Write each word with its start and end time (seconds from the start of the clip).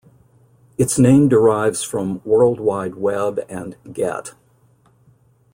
Its 0.79 0.97
name 0.97 1.27
derives 1.29 1.83
from 1.83 2.23
"World 2.25 2.59
Wide 2.59 2.95
Web" 2.95 3.39
and 3.47 3.77
"get". 3.93 4.33